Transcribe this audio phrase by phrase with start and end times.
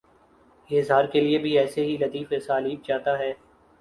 [0.69, 3.31] یہ اظہار کے لیے بھی ایسے ہی لطیف اسالیب چاہتا ہے۔